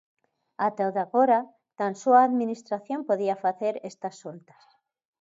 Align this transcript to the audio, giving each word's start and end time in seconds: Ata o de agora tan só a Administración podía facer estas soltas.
Ata 0.67 0.83
o 0.89 0.93
de 0.95 1.01
agora 1.05 1.39
tan 1.79 1.93
só 2.01 2.11
a 2.17 2.25
Administración 2.29 2.99
podía 3.09 3.35
facer 3.45 3.73
estas 3.89 4.15
soltas. 4.21 4.63